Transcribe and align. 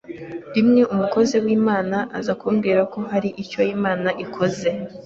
rimwe 0.55 0.81
umukoze 0.93 1.35
w’Imana 1.45 1.97
aza 2.17 2.33
kumbwira 2.39 2.81
ko 2.91 2.99
hari 3.11 3.29
icyo 3.43 3.61
Imana 3.75 4.09
ikoze 4.25 4.69